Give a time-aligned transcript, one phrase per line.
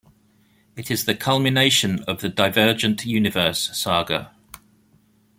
[0.75, 4.33] It is the culmination of the "Divergent Universe" saga.